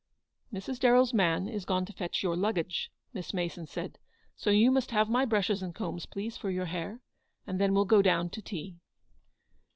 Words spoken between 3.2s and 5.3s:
Mason said," so you must have my IIAZLEWOOD. 2 5 9